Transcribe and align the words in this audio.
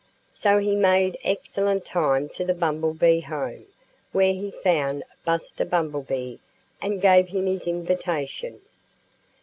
So 0.33 0.57
he 0.57 0.75
made 0.75 1.19
excellent 1.23 1.85
time 1.85 2.27
to 2.29 2.43
the 2.43 2.55
Bumblebee 2.55 3.19
home, 3.19 3.67
where 4.13 4.33
he 4.33 4.49
found 4.49 5.03
Buster 5.25 5.63
Bumblebee 5.63 6.37
and 6.81 6.99
gave 6.99 7.27
him 7.27 7.45
his 7.45 7.67
invitation. 7.67 8.61